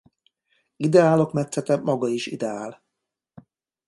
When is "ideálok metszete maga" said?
0.77-2.07